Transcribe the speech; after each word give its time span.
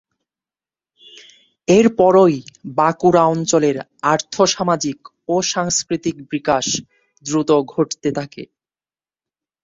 এরপরই 1.67 2.35
বাঁকুড়া 2.77 3.23
অঞ্চলের 3.25 3.77
আর্থসামাজিক 4.13 4.99
ও 5.27 5.35
সাংস্কৃতিক 5.51 6.15
বিকাশ 6.31 6.65
দ্রুত 7.25 7.49
ঘটতে 7.71 8.09
থাকে। 8.17 8.43